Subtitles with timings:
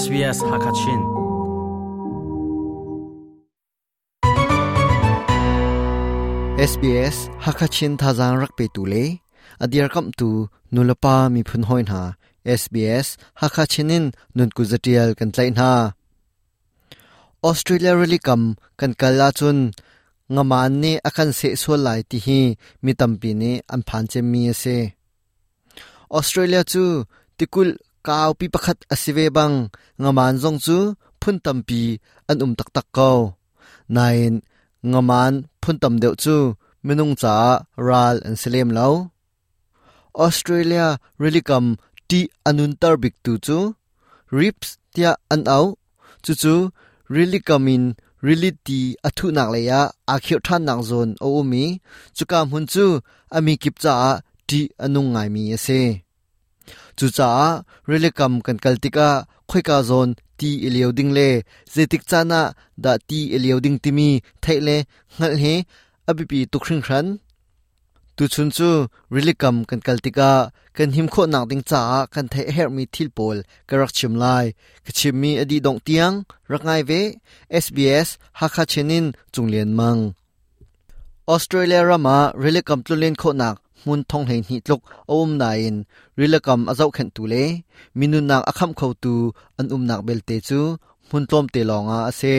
[0.00, 1.00] SBS Hakachin.
[6.72, 9.04] SBS Hakachin thazang rakpe tu le,
[9.64, 10.28] adir kam tu
[10.72, 12.02] nulapa mi phun hoin ha
[12.60, 13.06] SBS
[13.40, 14.04] Hakachinin
[14.36, 15.70] nun ku zatial kan tlai na.
[17.48, 18.42] Australia really kam
[18.80, 19.58] kan kala chun
[20.34, 22.40] ngaman ni akan se so lai ti hi
[22.84, 24.78] mi tampi ni an phan che mi ase
[26.18, 26.84] Australia chu
[27.38, 27.68] tikul
[28.06, 29.56] kaw pi pakhat asive bang.
[30.02, 30.78] Ngaman zong chu
[31.20, 31.82] phun tampi
[32.30, 33.12] an um tak tak ko
[33.94, 34.34] nain,
[34.90, 35.32] ngaman
[35.62, 36.36] phun tam deu chu
[36.86, 37.34] minung cha
[37.86, 38.88] ral an selem lo
[40.14, 41.64] Australia, really kam,
[42.08, 43.58] ti anun tar bik tu chu
[44.38, 45.64] rips, tia an au.
[46.24, 46.54] Chu chu
[47.14, 47.84] really kamin
[48.26, 49.80] really ti athu nak le ya,
[50.12, 51.64] a khio than nang zon o mi.
[52.16, 52.84] Chu kam hun chu
[53.36, 53.94] ami kip cha
[54.48, 55.80] ti anung ngai mi ase
[56.98, 57.30] chu cha
[57.90, 59.08] really kam kan kaltika
[59.50, 60.08] khoi ka zon
[60.38, 61.28] ti eliu ding le.
[61.72, 62.40] Zetik chana
[62.84, 64.08] da ti eliu ding timi
[64.42, 64.76] thaile
[65.18, 65.54] ngal he
[66.08, 67.06] abipi tukhring khran
[68.16, 68.70] tu chun chu
[69.14, 70.32] really kam kan kaltika
[70.76, 71.80] kan him kho nak ding cha
[72.12, 74.46] kan the her mi thil pol karak chim lai.
[74.84, 76.16] Ka chim mi adi dong tiang
[76.50, 77.02] rangai ve
[77.64, 78.08] SBS
[78.38, 80.02] hakha chenin chunglen mang.
[81.34, 84.82] Australia rama really kam tlulen kho nak mun thong hei ni tlok
[85.16, 85.76] om na in
[86.18, 87.44] rilakam azau khen tu le.
[87.98, 89.14] Minun nak akham khau tu
[89.58, 90.60] an um nak belte chu
[91.10, 92.34] mun tlom te longa ase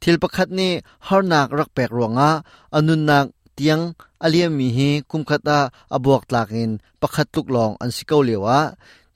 [0.00, 0.68] thil pakhat ni
[1.06, 2.30] har nak rak pek ronga
[2.76, 3.84] anun nak tiang
[4.24, 5.58] aliam mi hi kumkhata
[5.96, 8.58] abuak tlakin pakhat tuk long an sikau lewa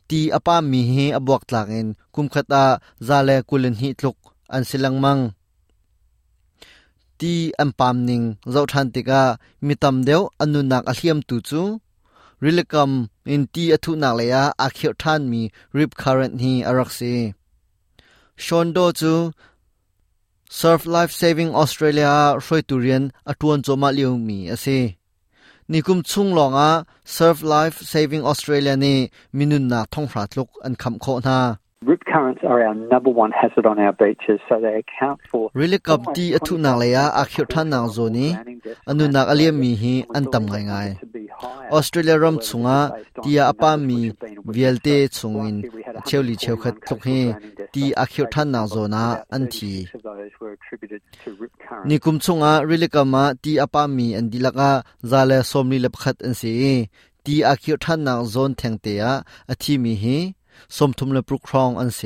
[0.09, 2.65] ti apa mi hi abuak tlakin kumkhata
[3.09, 4.17] zale kulen hi tlok
[4.55, 5.23] an silang mang.
[7.21, 9.23] Ti an pam ning zo than tika
[9.67, 11.63] mitam deu anu nak ahliam tu chu
[12.43, 12.91] rilakam
[13.35, 15.43] in ti athu nak leya akhir than mi
[15.77, 17.15] rip current hi araksi
[18.45, 19.13] shondo chu
[20.59, 22.13] Surf Life Saving Australia
[22.45, 24.79] roi turian atuan choma liu mi ase
[25.71, 26.71] nikum chung longa
[27.05, 28.95] Surf Life Saving Australia ni
[29.37, 31.39] minun na thong hra tluk an kham kho na
[31.85, 35.51] Rip currents are our number one hazard on our beaches, so they account for.
[35.53, 38.33] Really kap ti athu na leya akhir than nang zo ni
[38.89, 40.89] anu nak aliam mi hi an tam ngai ngai
[41.79, 42.79] Australia ram chunga
[43.23, 44.01] tia apa mi
[44.55, 45.57] vialte chungin
[46.09, 47.21] cheuli cheukhat tluk hi
[47.75, 49.75] ti akhir than nang zo na an thi
[51.85, 54.71] ni kum chunga really kama ti apa mi an dilaka
[55.05, 56.89] zale somli lapkhat an si
[57.25, 59.13] ti akhir than nang zon thengte a
[59.53, 60.19] athi mi hi
[60.77, 62.01] สมทุมเลปรุครองอันเส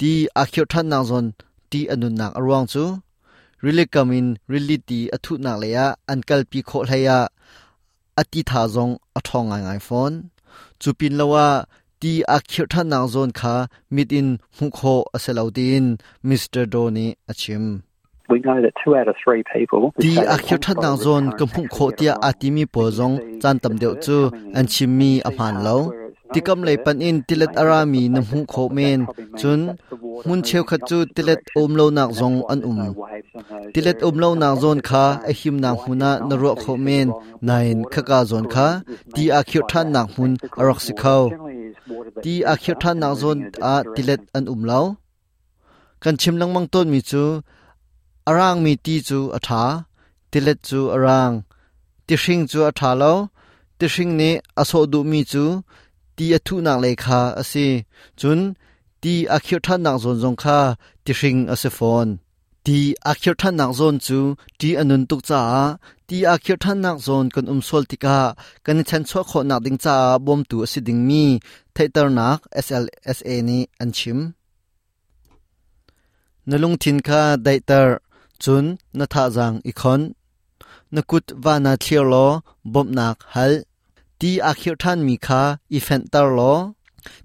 [0.00, 1.26] ตีอาคิวทันนางซอน
[1.70, 2.84] ตีอนุนักอรวงจู
[3.64, 7.18] ริลิกามินริลิตีอทุนักเลยะอันกัลปีโคเลยะ
[8.18, 10.12] อติทาซงอทองไงไงฟอน
[10.80, 11.48] จูปินละว่า
[12.00, 13.54] ตีอาคิวทันนางซอนคา
[13.94, 14.28] มิดอิน
[14.58, 14.80] มุโค
[15.14, 15.84] อเซลาวดิน
[16.28, 17.66] มิสเตอร์โดนีอชิม
[18.32, 19.92] We know that two out of three people.
[20.00, 24.16] Ti akhir that nang zon kampung kho tia atimi po zong chan tam deu chu
[24.58, 25.76] an chimmi amhan lo
[26.34, 29.00] tikam lei pan in tilet arami na mu kho men.
[29.40, 29.60] Chun
[30.26, 32.80] mun cheu kha chu tilet om lo nak zong an um.
[33.74, 37.06] Tilet om lo nak zon kha, a him nak huna na ro kho men.
[37.48, 38.68] Nain kha ka zon kha,
[39.14, 41.22] ti a khyo than nak hun arok sikhau
[42.22, 43.38] ti a khyo than nak zon
[43.72, 44.86] a tilet an um lao
[46.02, 47.24] kan chim lang mang ton mi chu,
[48.30, 49.64] arang mi ti chu a tha,
[50.32, 51.34] tilet chu arang.
[52.06, 53.12] Ti hring chu a tha lo
[53.78, 54.30] ti hring ni
[54.60, 55.44] aso du mi chu
[56.16, 57.66] ตีอทุนักเลขาอสิ
[58.20, 58.40] จุน
[59.02, 60.58] ตีอาคิวท่านนักซนจงคา
[61.04, 62.08] ติริงอสิฟอน
[62.66, 64.18] ตีอาคิวท่านนักซนจู
[64.60, 65.42] ตีอนุนตุกจ้า
[66.08, 68.18] ตีอาคิวท่านนักซนกันอุมสวลติกา
[68.64, 71.24] กันฉันชัวขอนักดิงจ้าบอมตูอสิดิงมี
[71.72, 74.18] ไทเตอร์นัก SLSA นี่อันชิม
[76.48, 77.96] นลุงทินคาไดเตอร์
[78.42, 78.64] จุน
[78.98, 80.00] นาทาจังอีคอน
[80.94, 82.14] นกุดวานาเทียโล
[82.72, 83.54] บอมนักฮัล
[84.20, 86.40] ตีอาคิวท่านมีคาอีเฟนตอร์โล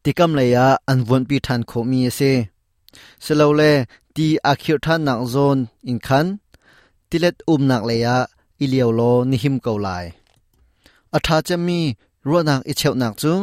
[0.03, 2.19] ติกำเลยาอันวนปีท่านโคมีเซ
[3.25, 3.61] สโลเล
[4.15, 5.57] ตีอาคิวท่านนักโซน
[5.87, 6.27] อินคัน
[7.09, 8.17] ติเล็ดอุมนักเลยา
[8.61, 9.87] อิเลียวโลนิหิมเกาไล
[11.15, 11.79] อาทาจะมี
[12.27, 13.33] รัวนักอิเชวนักจู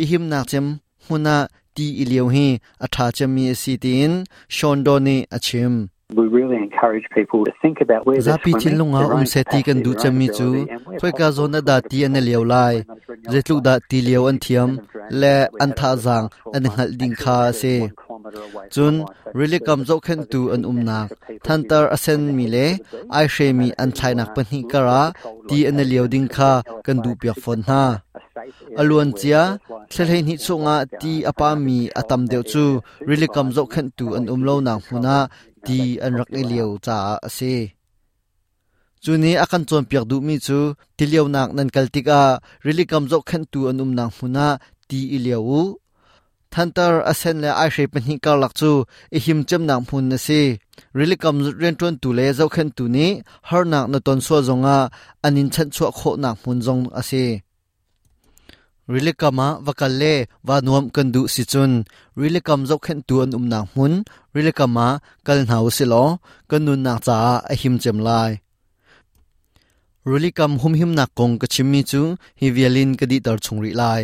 [0.00, 0.66] อิหิมนักจม
[1.06, 1.36] หุนา
[1.76, 2.46] ตีอิเลียวฮี
[2.82, 4.12] อาทาจะมีสีติน
[4.56, 5.72] ชอนโดนีอชิม
[6.18, 9.58] we really encourage people to think about where they're zapi chin lunga um se ti
[9.66, 10.48] kan du chami chu
[11.00, 12.74] khoi ka zona da ti an leo lai.
[13.32, 14.70] zetluk da ti leo an thiam
[15.20, 16.26] le an tha jang
[16.56, 17.74] an hal ding kha se
[18.74, 18.94] chun
[19.38, 21.08] really kam zo khen tu an um nak
[21.46, 22.66] than tar asen mi le
[23.16, 25.02] ai she mi an thlai nak pani kara
[25.48, 26.52] ti an leo ding kha
[26.84, 27.82] kan du pyak fon na
[28.80, 29.42] alun chia
[29.92, 32.64] thlelhei ni chunga ti apa mi atam deuh chu
[33.08, 35.18] really kam zo khan tu an umlo nang huna
[35.66, 37.54] ti an rak eliu cha ase
[39.02, 40.58] chuni akan chon piak du mi chu,
[40.96, 42.20] ti tiliau nak nan kal kaltika
[42.64, 44.46] rili kam zo khan tu anum na huna
[44.88, 45.60] ti i iliau
[46.52, 48.70] thantar asen le ai shei pani ka lak chu,
[49.16, 50.40] i him chem nang mun na si.
[50.98, 53.06] Rili kam ren ton tu le zo khan tu ni,
[53.48, 54.76] har nak na ton so zonga
[55.26, 57.24] anin chan chu kho nak mun zong ase
[58.88, 59.12] really
[59.66, 61.84] vakalle wa nuam kandu du si chun.
[62.16, 64.04] Khen kam zo khan tu an um nak mun
[65.26, 66.18] kal nau si lo
[66.48, 66.66] kan
[67.06, 67.16] cha
[67.52, 68.40] a him chem lai.
[70.04, 70.30] Ruli
[70.62, 72.16] hum him na kong ka chimmi chu.
[72.40, 74.00] Hi vialin ka di tar chungri lai.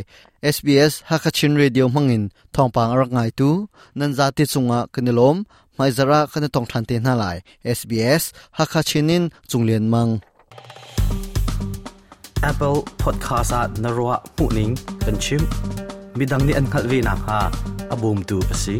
[0.54, 3.50] SBS Hakachin Radio mangin thongpang arak ngai tu.
[3.98, 5.36] Nan zati chunga kanilom
[5.76, 7.36] mai zara kan tong than te na lai.
[7.78, 8.24] SBS
[8.58, 10.12] Hakachinin chunglen mang.
[12.42, 15.42] Apple Podcast at narwa puning kan chim
[16.14, 17.50] midang ni an khalvi na ha
[17.90, 18.78] abum tu asi